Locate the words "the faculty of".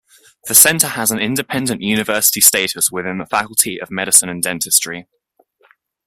3.19-3.91